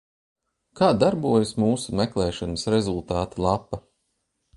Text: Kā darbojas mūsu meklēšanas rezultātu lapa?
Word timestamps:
Kā 0.79 0.87
darbojas 1.03 1.51
mūsu 1.63 1.93
meklēšanas 1.99 2.65
rezultātu 2.77 3.45
lapa? 3.47 3.81